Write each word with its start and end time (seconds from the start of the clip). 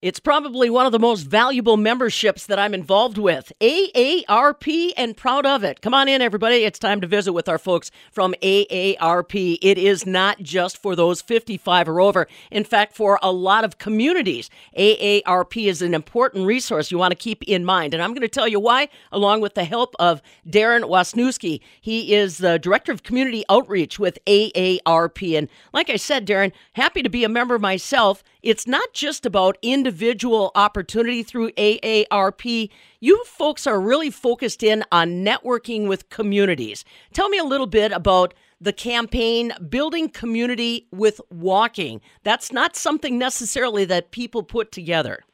It's 0.00 0.20
probably 0.20 0.70
one 0.70 0.86
of 0.86 0.92
the 0.92 1.00
most 1.00 1.24
valuable 1.24 1.76
memberships 1.76 2.46
that 2.46 2.56
I'm 2.56 2.72
involved 2.72 3.18
with. 3.18 3.52
AARP 3.60 4.92
and 4.96 5.16
proud 5.16 5.44
of 5.44 5.64
it. 5.64 5.80
Come 5.80 5.92
on 5.92 6.06
in, 6.06 6.22
everybody. 6.22 6.58
It's 6.58 6.78
time 6.78 7.00
to 7.00 7.08
visit 7.08 7.32
with 7.32 7.48
our 7.48 7.58
folks 7.58 7.90
from 8.12 8.32
AARP. 8.40 9.58
It 9.60 9.76
is 9.76 10.06
not 10.06 10.38
just 10.38 10.78
for 10.78 10.94
those 10.94 11.20
55 11.20 11.88
or 11.88 12.00
over. 12.00 12.28
In 12.52 12.62
fact, 12.62 12.94
for 12.94 13.18
a 13.24 13.32
lot 13.32 13.64
of 13.64 13.78
communities, 13.78 14.50
AARP 14.78 15.66
is 15.66 15.82
an 15.82 15.94
important 15.94 16.46
resource 16.46 16.92
you 16.92 16.98
want 16.98 17.10
to 17.10 17.16
keep 17.16 17.42
in 17.42 17.64
mind. 17.64 17.92
And 17.92 18.00
I'm 18.00 18.10
going 18.10 18.20
to 18.20 18.28
tell 18.28 18.46
you 18.46 18.60
why, 18.60 18.90
along 19.10 19.40
with 19.40 19.54
the 19.54 19.64
help 19.64 19.96
of 19.98 20.22
Darrin 20.48 20.84
Wasniewski. 20.84 21.58
He 21.80 22.14
is 22.14 22.38
the 22.38 22.60
Director 22.60 22.92
of 22.92 23.02
Community 23.02 23.42
Outreach 23.50 23.98
with 23.98 24.20
AARP. 24.26 25.36
And 25.36 25.48
like 25.72 25.90
I 25.90 25.96
said, 25.96 26.24
Darrin, 26.24 26.52
happy 26.74 27.02
to 27.02 27.08
be 27.08 27.24
a 27.24 27.28
member 27.28 27.58
myself 27.58 28.22
it's 28.42 28.66
not 28.66 28.92
just 28.92 29.26
about 29.26 29.58
individual 29.62 30.52
opportunity 30.54 31.22
through 31.22 31.50
AARP. 31.52 32.70
You 33.00 33.24
folks 33.24 33.66
are 33.66 33.80
really 33.80 34.10
focused 34.10 34.62
in 34.62 34.84
on 34.92 35.24
networking 35.24 35.88
with 35.88 36.08
communities. 36.08 36.84
Tell 37.12 37.28
me 37.28 37.38
a 37.38 37.44
little 37.44 37.66
bit 37.66 37.92
about 37.92 38.34
the 38.60 38.72
campaign 38.72 39.52
Building 39.68 40.08
Community 40.08 40.86
with 40.90 41.20
Walking. 41.30 42.00
That's 42.22 42.52
not 42.52 42.76
something 42.76 43.18
necessarily 43.18 43.84
that 43.86 44.10
people 44.10 44.42
put 44.42 44.72
together. 44.72 45.24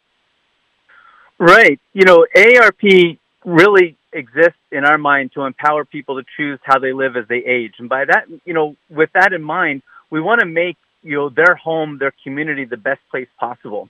Right. 1.39 1.81
You 1.93 2.05
know, 2.05 2.27
AARP 2.37 3.19
really 3.45 3.97
exists 4.13 4.59
in 4.71 4.85
our 4.85 4.99
mind 4.99 5.33
to 5.35 5.43
empower 5.43 5.85
people 5.85 6.21
to 6.21 6.27
choose 6.37 6.59
how 6.63 6.79
they 6.79 6.93
live 6.93 7.17
as 7.17 7.27
they 7.29 7.45
age. 7.45 7.75
And 7.79 7.89
by 7.89 8.05
that, 8.05 8.27
you 8.45 8.55
know, 8.55 8.77
with 8.89 9.11
that 9.15 9.33
in 9.33 9.43
mind, 9.43 9.83
we 10.11 10.21
want 10.21 10.41
to 10.41 10.47
make 10.47 10.77
you 11.05 11.17
know 11.17 11.29
their 11.29 11.55
home, 11.55 11.99
their 11.99 12.13
community, 12.25 12.65
the 12.65 12.77
best 12.77 13.01
place 13.11 13.29
possible. 13.39 13.89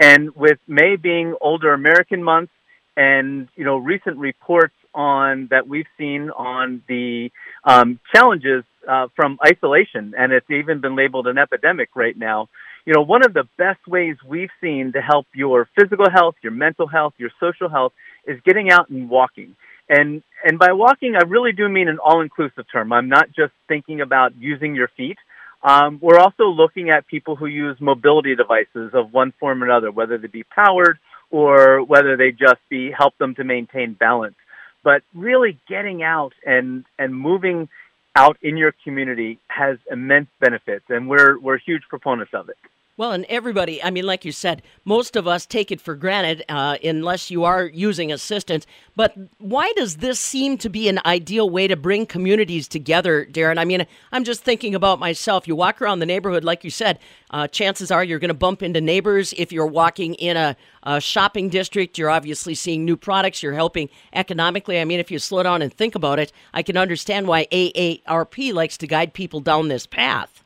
And 0.00 0.34
with 0.34 0.58
May 0.66 0.96
being 0.96 1.34
Older 1.40 1.72
American 1.74 2.22
Month, 2.22 2.50
and 2.96 3.48
you 3.56 3.64
know 3.64 3.76
recent 3.76 4.16
reports 4.18 4.74
on 4.94 5.48
that 5.50 5.66
we've 5.68 5.86
seen 5.98 6.30
on 6.30 6.82
the 6.88 7.30
um, 7.64 7.98
challenges 8.14 8.64
uh, 8.88 9.08
from 9.14 9.38
isolation, 9.46 10.14
and 10.16 10.32
it's 10.32 10.50
even 10.50 10.80
been 10.80 10.96
labeled 10.96 11.26
an 11.26 11.38
epidemic 11.38 11.90
right 11.94 12.16
now. 12.16 12.48
You 12.84 12.92
know, 12.94 13.02
one 13.02 13.24
of 13.24 13.32
the 13.32 13.44
best 13.56 13.86
ways 13.86 14.16
we've 14.26 14.50
seen 14.60 14.92
to 14.92 15.00
help 15.00 15.26
your 15.34 15.68
physical 15.78 16.10
health, 16.10 16.34
your 16.42 16.52
mental 16.52 16.86
health, 16.86 17.14
your 17.16 17.30
social 17.38 17.68
health 17.68 17.92
is 18.26 18.40
getting 18.44 18.70
out 18.70 18.90
and 18.90 19.08
walking. 19.08 19.56
And 19.88 20.22
and 20.44 20.58
by 20.58 20.72
walking, 20.72 21.14
I 21.16 21.24
really 21.24 21.52
do 21.52 21.68
mean 21.68 21.88
an 21.88 21.98
all-inclusive 21.98 22.64
term. 22.72 22.92
I'm 22.92 23.08
not 23.08 23.28
just 23.28 23.52
thinking 23.68 24.00
about 24.00 24.34
using 24.36 24.74
your 24.74 24.88
feet. 24.96 25.18
Um, 25.62 25.98
we're 26.02 26.18
also 26.18 26.44
looking 26.44 26.90
at 26.90 27.06
people 27.06 27.36
who 27.36 27.46
use 27.46 27.76
mobility 27.80 28.34
devices 28.34 28.90
of 28.94 29.12
one 29.12 29.32
form 29.38 29.62
or 29.62 29.66
another, 29.66 29.90
whether 29.90 30.18
they 30.18 30.26
be 30.26 30.42
powered 30.42 30.98
or 31.30 31.82
whether 31.82 32.16
they 32.16 32.32
just 32.32 32.60
be 32.68 32.90
help 32.90 33.16
them 33.18 33.34
to 33.36 33.44
maintain 33.44 33.94
balance. 33.94 34.34
But 34.82 35.02
really 35.14 35.58
getting 35.68 36.02
out 36.02 36.32
and, 36.44 36.84
and 36.98 37.14
moving 37.14 37.68
out 38.16 38.36
in 38.42 38.56
your 38.56 38.74
community 38.84 39.38
has 39.48 39.78
immense 39.90 40.28
benefits, 40.40 40.84
and 40.88 41.08
we're, 41.08 41.38
we're 41.38 41.58
huge 41.58 41.82
proponents 41.88 42.34
of 42.34 42.48
it. 42.48 42.56
Well, 42.98 43.12
and 43.12 43.24
everybody, 43.30 43.82
I 43.82 43.90
mean, 43.90 44.04
like 44.04 44.26
you 44.26 44.32
said, 44.32 44.60
most 44.84 45.16
of 45.16 45.26
us 45.26 45.46
take 45.46 45.72
it 45.72 45.80
for 45.80 45.94
granted 45.94 46.44
uh, 46.50 46.76
unless 46.84 47.30
you 47.30 47.42
are 47.44 47.64
using 47.64 48.12
assistance. 48.12 48.66
But 48.94 49.16
why 49.38 49.72
does 49.76 49.96
this 49.96 50.20
seem 50.20 50.58
to 50.58 50.68
be 50.68 50.90
an 50.90 51.00
ideal 51.06 51.48
way 51.48 51.66
to 51.68 51.74
bring 51.74 52.04
communities 52.04 52.68
together, 52.68 53.24
Darrin? 53.24 53.56
I 53.56 53.64
mean, 53.64 53.86
I'm 54.12 54.24
just 54.24 54.42
thinking 54.42 54.74
about 54.74 55.00
myself. 55.00 55.48
You 55.48 55.56
walk 55.56 55.80
around 55.80 56.00
the 56.00 56.06
neighborhood, 56.06 56.44
like 56.44 56.64
you 56.64 56.70
said, 56.70 56.98
uh, 57.30 57.48
chances 57.48 57.90
are 57.90 58.04
you're 58.04 58.18
going 58.18 58.28
to 58.28 58.34
bump 58.34 58.62
into 58.62 58.82
neighbors. 58.82 59.32
If 59.38 59.52
you're 59.52 59.66
walking 59.66 60.12
in 60.16 60.36
a, 60.36 60.54
a 60.82 61.00
shopping 61.00 61.48
district, 61.48 61.96
you're 61.96 62.10
obviously 62.10 62.54
seeing 62.54 62.84
new 62.84 62.98
products. 62.98 63.42
You're 63.42 63.54
helping 63.54 63.88
economically. 64.12 64.78
I 64.78 64.84
mean, 64.84 65.00
if 65.00 65.10
you 65.10 65.18
slow 65.18 65.42
down 65.42 65.62
and 65.62 65.72
think 65.72 65.94
about 65.94 66.18
it, 66.18 66.30
I 66.52 66.62
can 66.62 66.76
understand 66.76 67.26
why 67.26 67.46
AARP 67.46 68.52
likes 68.52 68.76
to 68.76 68.86
guide 68.86 69.14
people 69.14 69.40
down 69.40 69.68
this 69.68 69.86
path 69.86 70.41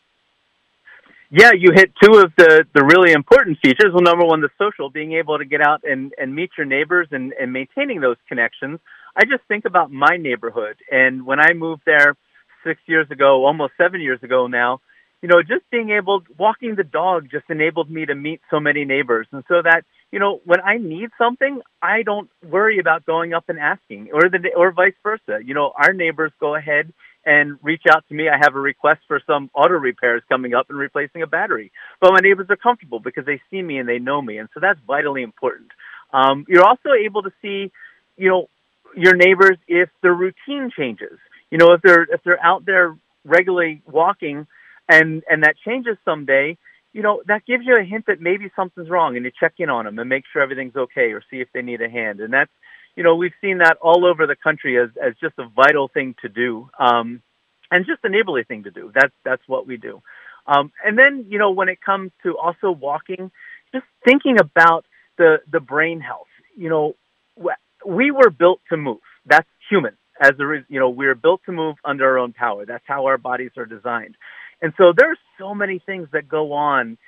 yeah, 1.30 1.52
you 1.52 1.72
hit 1.74 1.92
two 2.02 2.18
of 2.18 2.32
the, 2.36 2.64
the 2.74 2.84
really 2.84 3.12
important 3.12 3.58
features. 3.62 3.92
Well, 3.92 4.02
number 4.02 4.24
one, 4.24 4.40
the 4.40 4.50
social, 4.58 4.90
being 4.90 5.12
able 5.14 5.38
to 5.38 5.44
get 5.44 5.60
out 5.60 5.82
and, 5.84 6.12
and 6.18 6.34
meet 6.34 6.50
your 6.56 6.66
neighbors 6.66 7.08
and, 7.10 7.32
and 7.40 7.52
maintaining 7.52 8.00
those 8.00 8.16
connections. 8.28 8.78
I 9.16 9.24
just 9.24 9.42
think 9.48 9.64
about 9.64 9.90
my 9.90 10.16
neighborhood. 10.18 10.76
And 10.90 11.26
when 11.26 11.40
I 11.40 11.52
moved 11.54 11.82
there 11.86 12.16
six 12.64 12.80
years 12.86 13.10
ago, 13.10 13.44
almost 13.46 13.72
seven 13.78 14.00
years 14.00 14.22
ago 14.22 14.46
now, 14.46 14.80
you 15.22 15.28
know, 15.28 15.42
just 15.42 15.68
being 15.70 15.90
able, 15.90 16.22
walking 16.38 16.74
the 16.74 16.84
dog 16.84 17.28
just 17.30 17.46
enabled 17.48 17.90
me 17.90 18.06
to 18.06 18.14
meet 18.14 18.40
so 18.50 18.60
many 18.60 18.84
neighbors. 18.84 19.26
And 19.32 19.44
so 19.48 19.62
that, 19.62 19.82
you 20.12 20.18
know, 20.18 20.40
when 20.44 20.60
I 20.60 20.76
need 20.78 21.10
something, 21.18 21.60
I 21.82 22.02
don't 22.02 22.30
worry 22.48 22.78
about 22.78 23.06
going 23.06 23.32
up 23.32 23.44
and 23.48 23.58
asking 23.58 24.10
or 24.12 24.28
the, 24.28 24.38
or 24.56 24.72
vice 24.72 24.94
versa. 25.02 25.40
You 25.44 25.54
know, 25.54 25.72
our 25.76 25.92
neighbors 25.92 26.32
go 26.38 26.54
ahead 26.54 26.92
and 27.24 27.58
reach 27.62 27.82
out 27.90 28.04
to 28.08 28.14
me. 28.14 28.28
I 28.28 28.36
have 28.40 28.54
a 28.54 28.60
request 28.60 29.00
for 29.08 29.20
some 29.26 29.50
auto 29.52 29.74
repairs 29.74 30.22
coming 30.28 30.54
up 30.54 30.70
and 30.70 30.78
replacing 30.78 31.22
a 31.22 31.26
battery. 31.26 31.72
But 32.00 32.12
my 32.12 32.20
neighbors 32.22 32.46
are 32.50 32.56
comfortable 32.56 33.00
because 33.00 33.26
they 33.26 33.40
see 33.50 33.60
me 33.62 33.78
and 33.78 33.88
they 33.88 33.98
know 33.98 34.22
me. 34.22 34.38
And 34.38 34.48
so 34.54 34.60
that's 34.60 34.78
vitally 34.86 35.22
important. 35.22 35.70
Um, 36.12 36.44
you're 36.48 36.64
also 36.64 36.90
able 37.04 37.22
to 37.22 37.32
see, 37.42 37.72
you 38.16 38.28
know, 38.28 38.48
your 38.96 39.16
neighbors 39.16 39.58
if 39.66 39.88
their 40.02 40.14
routine 40.14 40.70
changes. 40.76 41.18
You 41.50 41.58
know, 41.58 41.72
if 41.72 41.82
they're 41.82 42.02
if 42.02 42.22
they're 42.24 42.42
out 42.42 42.64
there 42.64 42.96
regularly 43.24 43.82
walking 43.86 44.46
and 44.88 45.22
and 45.28 45.42
that 45.42 45.56
changes 45.64 45.96
someday, 46.04 46.56
you 46.92 47.02
know, 47.02 47.22
that 47.26 47.44
gives 47.46 47.64
you 47.66 47.76
a 47.78 47.84
hint 47.84 48.06
that 48.06 48.20
maybe 48.20 48.50
something's 48.56 48.88
wrong 48.88 49.16
and 49.16 49.24
you 49.24 49.32
check 49.38 49.54
in 49.58 49.70
on 49.70 49.84
them 49.84 49.98
and 49.98 50.08
make 50.08 50.24
sure 50.32 50.42
everything's 50.42 50.76
okay 50.76 51.12
or 51.12 51.22
see 51.30 51.40
if 51.40 51.48
they 51.52 51.62
need 51.62 51.82
a 51.82 51.88
hand. 51.88 52.20
And 52.20 52.32
that's 52.32 52.50
you 52.96 53.02
know, 53.02 53.14
we've 53.14 53.34
seen 53.42 53.58
that 53.58 53.76
all 53.82 54.06
over 54.06 54.26
the 54.26 54.36
country 54.36 54.80
as, 54.82 54.88
as 55.00 55.12
just 55.20 55.34
a 55.38 55.46
vital 55.54 55.88
thing 55.88 56.14
to 56.22 56.28
do, 56.28 56.70
um, 56.80 57.22
and 57.70 57.84
just 57.84 58.00
a 58.04 58.08
neighborly 58.08 58.42
thing 58.42 58.64
to 58.64 58.70
do. 58.70 58.90
That's 58.94 59.12
that's 59.24 59.42
what 59.46 59.66
we 59.66 59.76
do. 59.76 60.02
Um, 60.46 60.72
and 60.84 60.96
then, 60.96 61.26
you 61.28 61.38
know, 61.38 61.50
when 61.50 61.68
it 61.68 61.78
comes 61.80 62.10
to 62.22 62.38
also 62.38 62.70
walking, 62.70 63.30
just 63.72 63.84
thinking 64.04 64.38
about 64.40 64.86
the 65.18 65.38
the 65.50 65.60
brain 65.60 66.00
health. 66.00 66.28
You 66.56 66.70
know, 66.70 66.96
we 67.84 68.10
were 68.10 68.30
built 68.30 68.60
to 68.70 68.76
move. 68.76 69.00
That's 69.26 69.48
human. 69.68 69.96
As 70.20 70.32
a 70.40 70.64
you 70.68 70.80
know, 70.80 70.88
we're 70.88 71.14
built 71.14 71.42
to 71.44 71.52
move 71.52 71.76
under 71.84 72.08
our 72.08 72.18
own 72.18 72.32
power. 72.32 72.64
That's 72.64 72.84
how 72.86 73.06
our 73.06 73.18
bodies 73.18 73.50
are 73.58 73.66
designed. 73.66 74.16
And 74.62 74.72
so 74.78 74.92
there's 74.96 75.18
so 75.38 75.54
many 75.54 75.78
things 75.78 76.08
that 76.12 76.28
go 76.28 76.52
on 76.52 76.98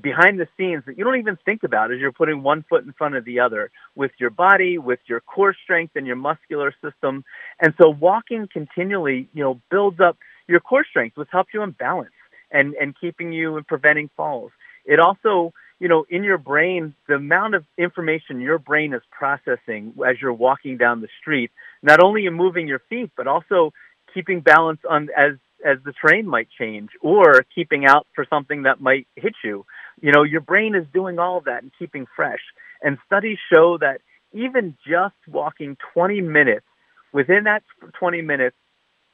behind 0.00 0.38
the 0.38 0.46
scenes 0.56 0.84
that 0.86 0.96
you 0.96 1.04
don't 1.04 1.18
even 1.18 1.36
think 1.44 1.62
about 1.64 1.92
as 1.92 1.98
you're 1.98 2.12
putting 2.12 2.42
one 2.42 2.64
foot 2.68 2.84
in 2.84 2.92
front 2.92 3.16
of 3.16 3.24
the 3.24 3.40
other 3.40 3.70
with 3.94 4.12
your 4.18 4.30
body, 4.30 4.78
with 4.78 5.00
your 5.06 5.20
core 5.20 5.54
strength 5.64 5.96
and 5.96 6.06
your 6.06 6.16
muscular 6.16 6.72
system. 6.82 7.24
And 7.60 7.74
so 7.80 7.88
walking 7.88 8.48
continually, 8.52 9.28
you 9.32 9.42
know, 9.42 9.60
builds 9.70 10.00
up 10.00 10.16
your 10.46 10.60
core 10.60 10.84
strength, 10.88 11.16
which 11.16 11.28
helps 11.32 11.52
you 11.52 11.62
in 11.62 11.72
balance 11.72 12.12
and, 12.50 12.74
and 12.74 12.94
keeping 12.98 13.32
you 13.32 13.56
and 13.56 13.66
preventing 13.66 14.10
falls. 14.16 14.52
It 14.84 15.00
also, 15.00 15.52
you 15.80 15.88
know, 15.88 16.06
in 16.08 16.24
your 16.24 16.38
brain, 16.38 16.94
the 17.08 17.14
amount 17.14 17.54
of 17.54 17.64
information 17.76 18.40
your 18.40 18.58
brain 18.58 18.94
is 18.94 19.02
processing 19.10 19.94
as 20.06 20.16
you're 20.20 20.32
walking 20.32 20.76
down 20.76 21.00
the 21.00 21.08
street, 21.20 21.50
not 21.82 22.02
only 22.02 22.26
in 22.26 22.34
moving 22.34 22.68
your 22.68 22.80
feet, 22.88 23.10
but 23.16 23.26
also 23.26 23.72
keeping 24.14 24.40
balance 24.40 24.80
on 24.88 25.08
as 25.16 25.32
as 25.64 25.78
the 25.84 25.92
terrain 25.92 26.26
might 26.26 26.48
change 26.58 26.90
or 27.00 27.44
keeping 27.54 27.84
out 27.84 28.06
for 28.14 28.26
something 28.28 28.62
that 28.62 28.80
might 28.80 29.06
hit 29.16 29.34
you 29.42 29.64
you 30.00 30.12
know, 30.12 30.22
your 30.22 30.40
brain 30.40 30.74
is 30.74 30.86
doing 30.92 31.18
all 31.18 31.38
of 31.38 31.44
that 31.44 31.62
and 31.62 31.72
keeping 31.78 32.06
fresh. 32.14 32.40
And 32.82 32.98
studies 33.06 33.38
show 33.52 33.78
that 33.78 34.00
even 34.32 34.76
just 34.86 35.14
walking 35.26 35.76
20 35.94 36.20
minutes, 36.20 36.66
within 37.12 37.44
that 37.44 37.62
20 37.98 38.22
minutes, 38.22 38.56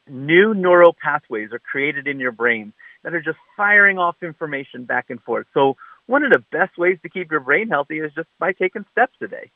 new 0.09 0.53
neural 0.55 0.95
pathways 1.03 1.51
are 1.53 1.59
created 1.59 2.07
in 2.07 2.21
your 2.21 2.33
brain 2.33 2.73
that 3.03 3.15
are 3.15 3.23
just 3.23 3.39
firing 3.57 3.99
off 3.99 4.17
information 4.23 4.85
back 4.85 5.07
and 5.09 5.23
forth. 5.23 5.47
So, 5.55 5.77
one 6.07 6.23
of 6.23 6.33
the 6.33 6.45
best 6.53 6.77
ways 6.77 6.99
to 7.03 7.09
keep 7.09 7.31
your 7.31 7.41
brain 7.41 7.69
healthy 7.69 7.99
is 7.99 8.13
just 8.15 8.29
by 8.39 8.53
taking 8.53 8.85
steps 8.93 9.15
a 9.23 9.27
day 9.27 9.51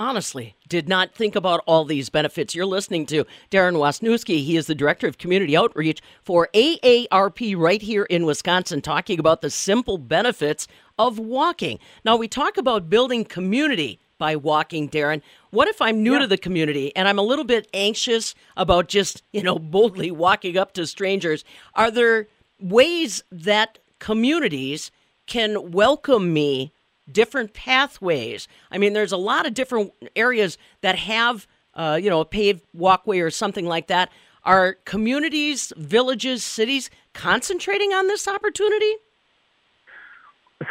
honestly 0.00 0.54
did 0.68 0.88
not 0.88 1.12
think 1.12 1.34
about 1.34 1.62
all 1.66 1.84
these 1.84 2.08
benefits. 2.08 2.54
You're 2.54 2.66
listening 2.66 3.04
to 3.06 3.24
Darrin 3.50 3.74
Wasniewski. 3.74 4.44
He 4.44 4.56
is 4.56 4.66
the 4.66 4.74
Director 4.74 5.08
of 5.08 5.18
Community 5.18 5.56
Outreach 5.56 6.00
for 6.22 6.48
AARP 6.54 7.56
right 7.56 7.82
here 7.82 8.04
in 8.04 8.24
Wisconsin, 8.24 8.80
talking 8.80 9.18
about 9.18 9.40
the 9.40 9.50
simple 9.50 9.98
benefits 9.98 10.68
of 10.98 11.18
walking. 11.18 11.78
Now, 12.04 12.16
we 12.16 12.28
talk 12.28 12.56
about 12.56 12.88
building 12.88 13.24
community 13.24 13.98
by 14.18 14.36
walking, 14.36 14.86
Darrin. 14.88 15.22
What 15.50 15.68
if 15.68 15.80
I'm 15.82 16.02
new 16.02 16.12
yeah. 16.12 16.20
to 16.20 16.26
the 16.26 16.38
community 16.38 16.94
and 16.94 17.08
I'm 17.08 17.18
a 17.18 17.22
little 17.22 17.44
bit 17.44 17.68
anxious 17.72 18.34
about 18.56 18.88
just, 18.88 19.22
you 19.32 19.42
know, 19.42 19.58
boldly 19.58 20.10
walking 20.10 20.56
up 20.56 20.74
to 20.74 20.86
strangers? 20.86 21.44
Are 21.74 21.90
there 21.90 22.28
ways 22.60 23.22
that 23.32 23.78
communities 23.98 24.90
can 25.26 25.72
welcome 25.72 26.32
me 26.32 26.72
different 27.10 27.54
pathways. 27.54 28.48
I 28.70 28.78
mean, 28.78 28.92
there's 28.92 29.12
a 29.12 29.16
lot 29.16 29.46
of 29.46 29.54
different 29.54 29.92
areas 30.14 30.58
that 30.80 30.96
have, 30.96 31.46
uh, 31.74 31.98
you 32.00 32.10
know, 32.10 32.20
a 32.20 32.24
paved 32.24 32.62
walkway 32.72 33.20
or 33.20 33.30
something 33.30 33.66
like 33.66 33.86
that. 33.88 34.10
Are 34.44 34.74
communities, 34.84 35.72
villages, 35.76 36.44
cities 36.44 36.90
concentrating 37.12 37.92
on 37.92 38.06
this 38.06 38.26
opportunity? 38.28 38.96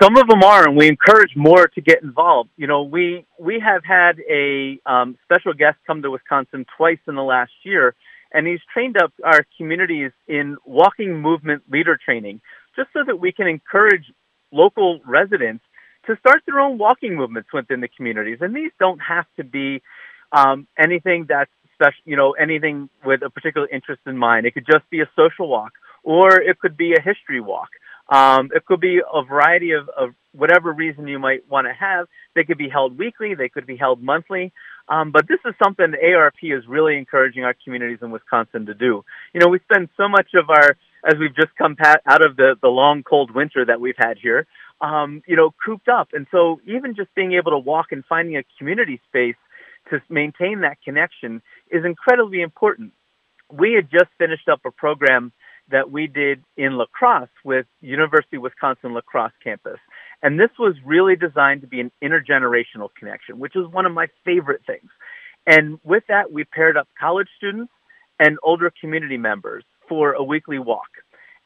Some 0.01 0.17
of 0.17 0.27
them 0.27 0.43
are, 0.43 0.67
and 0.67 0.75
we 0.75 0.87
encourage 0.87 1.35
more 1.35 1.67
to 1.67 1.81
get 1.81 2.03
involved. 2.03 2.49
You 2.57 2.67
know, 2.67 2.83
we 2.83 3.25
we 3.39 3.59
have 3.59 3.83
had 3.85 4.19
a 4.29 4.79
um, 4.85 5.17
special 5.23 5.53
guest 5.53 5.77
come 5.87 6.01
to 6.01 6.11
Wisconsin 6.11 6.65
twice 6.75 6.99
in 7.07 7.15
the 7.15 7.23
last 7.23 7.53
year, 7.63 7.95
and 8.33 8.45
he's 8.45 8.59
trained 8.73 8.97
up 8.97 9.13
our 9.23 9.45
communities 9.57 10.11
in 10.27 10.57
walking 10.65 11.21
movement 11.21 11.63
leader 11.71 11.97
training, 12.03 12.41
just 12.75 12.89
so 12.91 12.99
that 13.05 13.19
we 13.19 13.31
can 13.31 13.47
encourage 13.47 14.11
local 14.51 14.99
residents 15.05 15.63
to 16.07 16.17
start 16.17 16.41
their 16.45 16.59
own 16.59 16.77
walking 16.77 17.15
movements 17.15 17.49
within 17.53 17.81
the 17.81 17.87
communities. 17.87 18.39
And 18.41 18.55
these 18.55 18.71
don't 18.79 18.99
have 18.99 19.25
to 19.37 19.43
be 19.43 19.81
um, 20.31 20.67
anything 20.77 21.25
that's 21.29 21.51
special, 21.75 22.01
you 22.05 22.15
know, 22.15 22.31
anything 22.31 22.89
with 23.05 23.21
a 23.21 23.29
particular 23.29 23.67
interest 23.67 24.01
in 24.05 24.17
mind. 24.17 24.45
It 24.45 24.53
could 24.53 24.65
just 24.65 24.89
be 24.89 25.01
a 25.01 25.09
social 25.15 25.47
walk, 25.47 25.73
or 26.03 26.41
it 26.41 26.59
could 26.59 26.75
be 26.75 26.93
a 26.93 27.01
history 27.01 27.39
walk. 27.39 27.69
Um, 28.09 28.49
it 28.55 28.65
could 28.65 28.79
be 28.79 28.99
a 28.99 29.23
variety 29.23 29.71
of, 29.71 29.89
of 29.89 30.11
whatever 30.31 30.71
reason 30.71 31.07
you 31.07 31.19
might 31.19 31.49
want 31.49 31.67
to 31.67 31.73
have. 31.73 32.07
They 32.35 32.43
could 32.45 32.57
be 32.57 32.69
held 32.69 32.97
weekly. 32.97 33.35
They 33.35 33.49
could 33.49 33.67
be 33.67 33.75
held 33.75 34.01
monthly. 34.01 34.53
Um, 34.87 35.11
but 35.11 35.27
this 35.27 35.39
is 35.45 35.53
something 35.61 35.93
ARP 35.93 36.35
is 36.41 36.63
really 36.67 36.97
encouraging 36.97 37.43
our 37.43 37.55
communities 37.63 37.99
in 38.01 38.11
Wisconsin 38.11 38.67
to 38.67 38.73
do. 38.73 39.03
You 39.33 39.41
know, 39.41 39.49
we 39.49 39.59
spend 39.59 39.89
so 39.97 40.07
much 40.07 40.29
of 40.35 40.49
our, 40.49 40.77
as 41.05 41.15
we've 41.19 41.35
just 41.35 41.55
come 41.57 41.75
pat, 41.75 42.01
out 42.05 42.25
of 42.25 42.35
the, 42.35 42.55
the 42.61 42.67
long, 42.67 43.03
cold 43.03 43.31
winter 43.31 43.65
that 43.65 43.79
we've 43.79 43.97
had 43.97 44.17
here, 44.17 44.47
um, 44.81 45.21
you 45.27 45.35
know, 45.35 45.53
cooped 45.63 45.87
up. 45.87 46.09
And 46.13 46.27
so 46.31 46.59
even 46.65 46.95
just 46.95 47.13
being 47.15 47.33
able 47.33 47.51
to 47.51 47.57
walk 47.57 47.87
and 47.91 48.03
finding 48.05 48.37
a 48.37 48.43
community 48.57 49.01
space 49.07 49.35
to 49.89 50.01
maintain 50.09 50.61
that 50.61 50.77
connection 50.83 51.41
is 51.71 51.85
incredibly 51.85 52.41
important. 52.41 52.91
We 53.51 53.73
had 53.73 53.89
just 53.89 54.11
finished 54.17 54.49
up 54.49 54.61
a 54.65 54.71
program 54.71 55.31
that 55.69 55.91
we 55.91 56.07
did 56.07 56.43
in 56.55 56.77
La 56.77 56.85
Crosse 56.85 57.29
with 57.43 57.65
University 57.81 58.37
of 58.37 58.43
Wisconsin 58.43 58.93
La 58.93 59.01
Crosse 59.01 59.33
campus. 59.43 59.79
And 60.23 60.39
this 60.39 60.49
was 60.57 60.75
really 60.85 61.15
designed 61.15 61.61
to 61.61 61.67
be 61.67 61.79
an 61.79 61.91
intergenerational 62.03 62.89
connection, 62.97 63.39
which 63.39 63.55
is 63.55 63.67
one 63.67 63.85
of 63.85 63.93
my 63.93 64.07
favorite 64.25 64.61
things. 64.65 64.89
And 65.45 65.79
with 65.83 66.03
that, 66.07 66.31
we 66.31 66.43
paired 66.43 66.77
up 66.77 66.87
college 66.99 67.27
students 67.37 67.71
and 68.19 68.37
older 68.43 68.71
community 68.81 69.17
members 69.17 69.63
for 69.87 70.13
a 70.13 70.23
weekly 70.23 70.59
walk. 70.59 70.89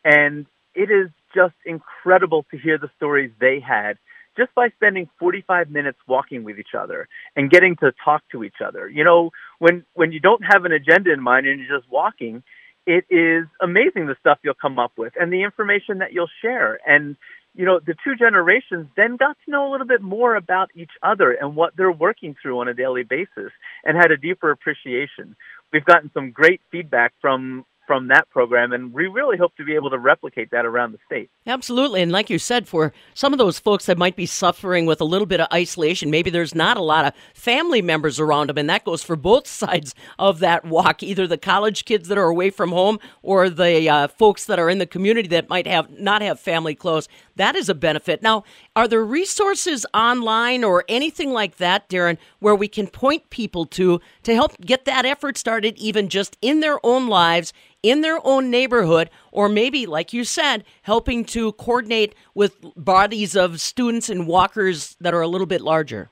And 0.03 0.45
it 0.73 0.89
is 0.89 1.09
just 1.35 1.55
incredible 1.65 2.45
to 2.51 2.57
hear 2.57 2.77
the 2.77 2.89
stories 2.97 3.31
they 3.39 3.59
had 3.59 3.97
just 4.37 4.53
by 4.55 4.69
spending 4.69 5.09
45 5.19 5.69
minutes 5.69 5.97
walking 6.07 6.43
with 6.43 6.57
each 6.57 6.73
other 6.77 7.07
and 7.35 7.49
getting 7.49 7.75
to 7.77 7.91
talk 8.03 8.23
to 8.31 8.43
each 8.43 8.61
other. 8.65 8.87
You 8.89 9.03
know, 9.03 9.31
when 9.59 9.85
when 9.93 10.11
you 10.11 10.19
don't 10.19 10.43
have 10.43 10.65
an 10.65 10.71
agenda 10.71 11.11
in 11.11 11.21
mind 11.21 11.47
and 11.47 11.59
you're 11.59 11.79
just 11.79 11.91
walking, 11.91 12.43
it 12.85 13.05
is 13.09 13.45
amazing 13.61 14.07
the 14.07 14.15
stuff 14.19 14.39
you'll 14.43 14.53
come 14.53 14.79
up 14.79 14.93
with 14.97 15.13
and 15.19 15.31
the 15.31 15.43
information 15.43 15.99
that 15.99 16.13
you'll 16.13 16.29
share. 16.41 16.79
And, 16.87 17.15
you 17.53 17.65
know, 17.65 17.79
the 17.79 17.95
two 18.03 18.15
generations 18.15 18.87
then 18.95 19.17
got 19.17 19.37
to 19.45 19.51
know 19.51 19.69
a 19.69 19.71
little 19.71 19.87
bit 19.87 20.01
more 20.01 20.35
about 20.35 20.69
each 20.75 20.91
other 21.03 21.31
and 21.31 21.55
what 21.55 21.75
they're 21.75 21.91
working 21.91 22.35
through 22.41 22.59
on 22.59 22.67
a 22.67 22.73
daily 22.73 23.03
basis 23.03 23.51
and 23.83 23.97
had 23.97 24.11
a 24.11 24.17
deeper 24.17 24.51
appreciation. 24.51 25.35
We've 25.73 25.85
gotten 25.85 26.11
some 26.13 26.31
great 26.31 26.61
feedback 26.71 27.13
from 27.21 27.65
from 27.91 28.07
that 28.07 28.29
program, 28.29 28.71
and 28.71 28.93
we 28.93 29.07
really 29.07 29.35
hope 29.35 29.53
to 29.57 29.65
be 29.65 29.75
able 29.75 29.89
to 29.89 29.99
replicate 29.99 30.49
that 30.51 30.65
around 30.65 30.93
the 30.93 30.97
state. 31.05 31.29
Absolutely. 31.45 32.01
And 32.01 32.09
like 32.09 32.29
you 32.29 32.39
said, 32.39 32.65
for 32.65 32.93
some 33.13 33.33
of 33.33 33.37
those 33.37 33.59
folks 33.59 33.85
that 33.87 33.97
might 33.97 34.15
be 34.15 34.25
suffering 34.25 34.85
with 34.85 35.01
a 35.01 35.03
little 35.03 35.25
bit 35.25 35.41
of 35.41 35.47
isolation, 35.51 36.09
maybe 36.09 36.29
there's 36.29 36.55
not 36.55 36.77
a 36.77 36.81
lot 36.81 37.03
of 37.03 37.13
family 37.33 37.81
members 37.81 38.17
around 38.17 38.47
them, 38.47 38.57
and 38.57 38.69
that 38.69 38.85
goes 38.85 39.03
for 39.03 39.17
both 39.17 39.45
sides 39.61 39.93
of 40.17 40.39
that 40.39 40.63
walk 40.63 41.03
either 41.03 41.27
the 41.27 41.37
college 41.37 41.83
kids 41.83 42.07
that 42.07 42.17
are 42.17 42.29
away 42.29 42.49
from 42.49 42.71
home 42.71 42.97
or 43.23 43.49
the 43.49 43.89
uh, 43.89 44.07
folks 44.07 44.45
that 44.45 44.57
are 44.57 44.69
in 44.69 44.77
the 44.77 44.85
community 44.85 45.27
that 45.27 45.49
might 45.49 45.67
have 45.67 45.89
not 45.99 46.21
have 46.21 46.39
family 46.39 46.75
close. 46.75 47.09
That 47.35 47.57
is 47.57 47.67
a 47.67 47.75
benefit. 47.75 48.21
Now, 48.21 48.45
are 48.75 48.87
there 48.87 49.03
resources 49.03 49.85
online 49.93 50.63
or 50.63 50.85
anything 50.87 51.31
like 51.31 51.57
that, 51.57 51.89
Darrin, 51.89 52.17
where 52.39 52.55
we 52.55 52.67
can 52.67 52.87
point 52.87 53.29
people 53.29 53.65
to 53.65 53.99
to 54.23 54.33
help 54.33 54.59
get 54.61 54.85
that 54.85 55.05
effort 55.05 55.37
started, 55.37 55.77
even 55.77 56.09
just 56.09 56.37
in 56.41 56.59
their 56.59 56.79
own 56.85 57.07
lives? 57.07 57.53
in 57.83 58.01
their 58.01 58.19
own 58.23 58.49
neighborhood, 58.49 59.09
or 59.31 59.49
maybe, 59.49 59.85
like 59.85 60.13
you 60.13 60.23
said, 60.23 60.63
helping 60.83 61.25
to 61.25 61.51
coordinate 61.53 62.13
with 62.35 62.55
bodies 62.75 63.35
of 63.35 63.59
students 63.59 64.09
and 64.09 64.27
walkers 64.27 64.95
that 65.01 65.13
are 65.13 65.21
a 65.21 65.27
little 65.27 65.47
bit 65.47 65.61
larger? 65.61 66.09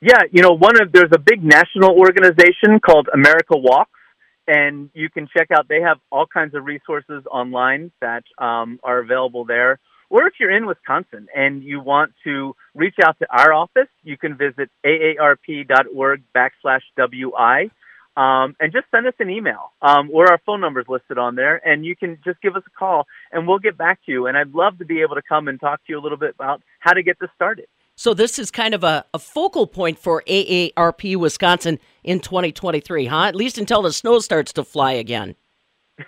Yeah, 0.00 0.22
you 0.30 0.40
know, 0.42 0.52
one 0.52 0.80
of 0.80 0.92
there's 0.92 1.10
a 1.12 1.18
big 1.18 1.42
national 1.42 1.90
organization 1.90 2.80
called 2.80 3.08
America 3.12 3.56
Walks, 3.56 3.90
and 4.46 4.88
you 4.94 5.10
can 5.10 5.28
check 5.36 5.48
out. 5.50 5.68
They 5.68 5.80
have 5.80 5.98
all 6.10 6.26
kinds 6.26 6.54
of 6.54 6.64
resources 6.64 7.24
online 7.30 7.90
that 8.00 8.24
um, 8.38 8.78
are 8.82 9.00
available 9.00 9.44
there. 9.44 9.78
Or 10.10 10.26
if 10.26 10.34
you're 10.40 10.50
in 10.50 10.66
Wisconsin 10.66 11.28
and 11.34 11.62
you 11.62 11.80
want 11.80 12.12
to 12.24 12.54
reach 12.74 12.96
out 13.02 13.16
to 13.20 13.26
our 13.30 13.52
office, 13.52 13.88
you 14.02 14.18
can 14.18 14.36
visit 14.36 14.68
aarp.org 14.84 16.22
backslash 16.34 16.82
wi 16.96 17.70
um, 18.16 18.56
and 18.58 18.72
just 18.72 18.86
send 18.90 19.06
us 19.06 19.14
an 19.20 19.30
email 19.30 19.72
um, 19.82 20.10
or 20.12 20.30
our 20.30 20.40
phone 20.44 20.60
number 20.60 20.80
is 20.80 20.88
listed 20.88 21.16
on 21.16 21.36
there, 21.36 21.56
and 21.66 21.86
you 21.86 21.94
can 21.94 22.18
just 22.24 22.40
give 22.42 22.56
us 22.56 22.62
a 22.66 22.78
call, 22.78 23.06
and 23.30 23.46
we'll 23.46 23.60
get 23.60 23.78
back 23.78 24.00
to 24.06 24.12
you. 24.12 24.26
And 24.26 24.36
I'd 24.36 24.52
love 24.52 24.78
to 24.78 24.84
be 24.84 25.00
able 25.00 25.14
to 25.14 25.22
come 25.22 25.48
and 25.48 25.60
talk 25.60 25.78
to 25.86 25.92
you 25.92 25.98
a 25.98 26.02
little 26.02 26.18
bit 26.18 26.34
about 26.34 26.60
how 26.80 26.92
to 26.92 27.02
get 27.02 27.18
this 27.20 27.30
started. 27.34 27.66
So 27.94 28.14
this 28.14 28.38
is 28.38 28.50
kind 28.50 28.74
of 28.74 28.82
a, 28.82 29.04
a 29.14 29.18
focal 29.18 29.66
point 29.66 29.98
for 29.98 30.22
AARP 30.26 31.16
Wisconsin 31.16 31.78
in 32.02 32.20
2023, 32.20 33.06
huh? 33.06 33.24
At 33.24 33.36
least 33.36 33.58
until 33.58 33.82
the 33.82 33.92
snow 33.92 34.18
starts 34.18 34.52
to 34.54 34.64
fly 34.64 34.92
again. 34.92 35.36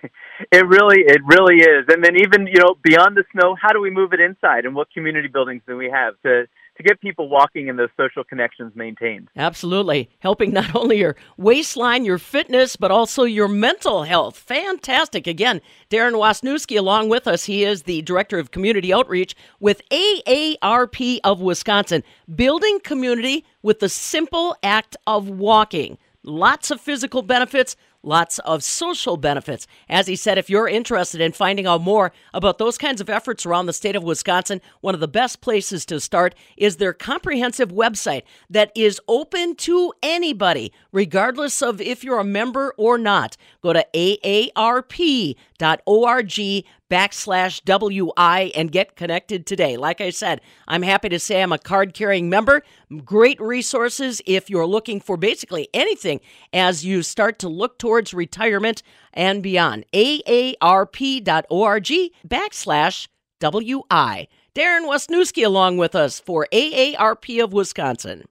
it 0.53 0.67
really, 0.67 1.01
it 1.01 1.21
really 1.27 1.57
is. 1.57 1.87
And 1.89 2.05
then 2.05 2.17
even 2.17 2.47
you 2.47 2.59
know 2.59 2.77
beyond 2.83 3.17
the 3.17 3.25
snow, 3.33 3.57
how 3.61 3.73
do 3.73 3.81
we 3.81 3.91
move 3.91 4.13
it 4.13 4.21
inside, 4.21 4.65
and 4.65 4.75
what 4.75 4.91
community 4.93 5.29
buildings 5.29 5.63
do 5.67 5.77
we 5.77 5.91
have 5.91 6.15
to 6.23 6.47
to 6.77 6.83
get 6.83 7.01
people 7.01 7.29
walking 7.29 7.69
and 7.69 7.79
those 7.79 7.91
social 7.97 8.25
connections 8.25 8.73
maintained. 8.75 9.29
Absolutely. 9.37 10.11
Helping 10.21 10.53
not 10.53 10.75
only 10.75 10.99
your 10.99 11.17
waistline, 11.37 12.05
your 12.05 12.19
fitness, 12.19 12.77
but 12.77 12.91
also 12.91 13.25
your 13.25 13.49
mental 13.49 14.05
health. 14.05 14.37
Fantastic. 14.37 15.27
Again, 15.27 15.61
Darrin 15.89 16.15
Wasniewski 16.15 16.79
along 16.79 17.09
with 17.09 17.27
us. 17.27 17.45
He 17.45 17.65
is 17.65 17.83
the 17.83 18.03
Director 18.03 18.39
of 18.39 18.51
Community 18.51 18.93
Outreach 18.93 19.35
with 19.61 19.83
AARP 19.91 21.21
of 21.25 21.41
Wisconsin, 21.41 22.03
building 22.35 22.81
community 22.81 23.45
with 23.63 23.81
the 23.81 23.89
simple 23.89 24.57
act 24.63 24.97
of 25.07 25.29
walking. 25.29 25.99
Lots 26.25 26.71
of 26.71 26.81
physical 26.81 27.23
benefits, 27.23 27.77
lots 28.03 28.39
of 28.41 28.65
social 28.65 29.17
benefits. 29.17 29.67
As 29.89 30.07
he 30.07 30.17
said, 30.17 30.39
if 30.39 30.51
you're 30.51 30.69
interested 30.69 31.21
in 31.21 31.33
finding 31.33 31.67
out 31.67 31.81
more 31.81 32.13
about 32.35 32.59
those 32.59 32.79
kinds 32.79 33.01
of 33.01 33.09
efforts 33.09 33.47
around 33.47 33.67
the 33.67 33.73
state 33.73 33.97
of 33.97 34.03
Wisconsin, 34.03 34.61
one 34.81 34.95
of 34.95 35.01
the 35.01 35.09
best 35.09 35.41
places 35.41 35.87
to 35.87 36.01
start 36.01 36.35
is 36.57 36.77
their 36.77 36.93
comprehensive 36.93 37.71
website 37.71 38.23
that 38.51 38.73
is 38.75 39.01
open 39.09 39.55
to 39.57 39.93
anybody, 40.03 40.73
regardless 40.93 41.63
of 41.63 41.81
if 41.81 42.05
you're 42.05 42.19
a 42.19 42.25
member 42.25 42.75
or 42.77 42.99
not. 42.99 43.37
Go 43.63 43.73
to 43.73 43.87
aarp.org 43.95 45.37
backslash 46.93 47.65
WI 47.65 48.53
and 48.55 48.71
get 48.71 48.97
connected 48.97 49.47
today. 49.47 49.79
Like 49.79 50.03
I 50.03 50.11
said, 50.11 50.43
I'm 50.69 50.83
happy 50.83 51.09
to 51.09 51.19
say 51.19 51.43
I'm 51.43 51.51
a 51.51 51.59
card 51.59 51.95
carrying 51.95 52.29
member. 52.29 52.63
Great 53.03 53.41
resources 53.41 54.21
if 54.27 54.51
you're 54.51 54.67
looking 54.67 55.01
for 55.01 55.17
basically 55.17 55.71
anything 55.73 56.21
as 56.53 56.85
you 56.85 57.03
start 57.03 57.39
to 57.39 57.49
look 57.49 57.79
towards 57.79 58.13
retirement 58.13 58.83
and 59.15 59.43
beyond. 59.43 59.87
AARP.org 59.95 61.25
backslash 62.29 63.09
WI. 63.41 64.29
Darrin 64.55 64.85
Wasniewski 64.85 65.47
along 65.47 65.79
with 65.79 65.95
us 65.95 66.21
for 66.21 66.47
AARP 66.53 67.43
of 67.43 67.55
Wisconsin. 67.55 68.25